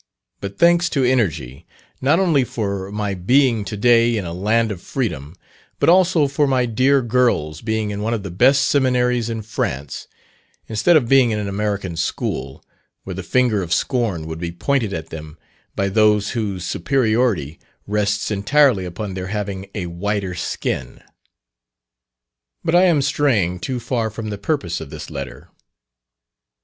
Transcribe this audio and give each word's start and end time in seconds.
But 0.39 0.57
thanks 0.57 0.89
to 0.97 1.03
energy, 1.03 1.67
not 2.01 2.17
only 2.19 2.43
for 2.43 2.91
my 2.91 3.13
being 3.13 3.63
to 3.65 3.77
day 3.77 4.17
in 4.17 4.25
a 4.25 4.33
land 4.33 4.71
of 4.71 4.81
freedom, 4.81 5.35
but 5.77 5.89
also 5.89 6.27
for 6.27 6.47
my 6.47 6.65
dear 6.65 7.03
girls 7.03 7.61
being 7.61 7.91
in 7.91 8.01
one 8.01 8.11
of 8.15 8.23
the 8.23 8.31
best 8.31 8.63
seminaries 8.65 9.29
in 9.29 9.43
France, 9.43 10.07
instead 10.67 10.97
of 10.97 11.07
being 11.07 11.29
in 11.29 11.37
an 11.37 11.47
American 11.47 11.95
school, 11.95 12.65
where 13.03 13.13
the 13.13 13.21
finger 13.21 13.61
of 13.61 13.71
scorn 13.71 14.25
would 14.25 14.39
be 14.39 14.51
pointed 14.51 14.91
at 14.91 15.11
them 15.11 15.37
by 15.75 15.87
those 15.87 16.31
whose 16.31 16.65
superiority 16.65 17.59
rests 17.85 18.31
entirely 18.31 18.85
upon 18.85 19.13
their 19.13 19.27
having 19.27 19.69
a 19.75 19.85
whiter 19.85 20.33
skin. 20.33 21.03
But 22.63 22.73
I 22.73 22.85
am 22.85 23.03
straying 23.03 23.59
too 23.59 23.79
far 23.79 24.09
from 24.09 24.31
the 24.31 24.39
purpose 24.39 24.81
of 24.81 24.89
this 24.89 25.11
letter. 25.11 25.49